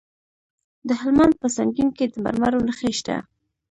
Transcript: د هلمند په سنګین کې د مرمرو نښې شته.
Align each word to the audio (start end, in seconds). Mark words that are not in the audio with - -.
د 0.87 0.89
هلمند 1.01 1.33
په 1.41 1.47
سنګین 1.57 1.89
کې 1.97 2.05
د 2.09 2.15
مرمرو 2.25 2.65
نښې 2.67 2.91
شته. 2.99 3.15